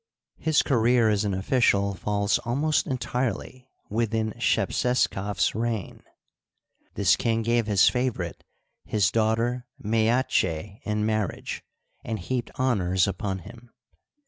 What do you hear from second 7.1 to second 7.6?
king